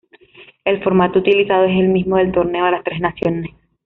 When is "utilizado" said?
1.19-1.65